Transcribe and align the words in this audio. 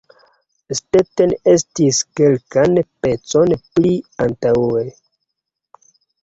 Stetten 0.77 1.35
estis 1.51 1.99
kelkan 2.19 2.79
pecon 3.07 3.55
pli 3.77 3.93
antaŭe. 4.27 4.83